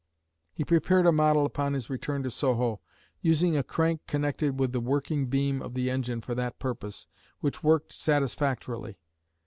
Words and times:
He 0.55 0.63
prepared 0.63 1.05
a 1.05 1.11
model 1.11 1.45
upon 1.45 1.73
his 1.73 1.87
return 1.87 2.23
to 2.23 2.31
Soho, 2.31 2.81
using 3.21 3.55
a 3.55 3.61
crank 3.61 4.01
connected 4.07 4.59
with 4.59 4.71
the 4.71 4.79
working 4.79 5.27
beam 5.27 5.61
of 5.61 5.75
the 5.75 5.91
engine 5.91 6.21
for 6.21 6.33
that 6.33 6.57
purpose, 6.57 7.05
which 7.41 7.61
worked 7.63 7.93
satisfactorily. 7.93 8.97